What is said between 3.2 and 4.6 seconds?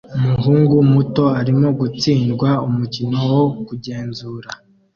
wo kugenzura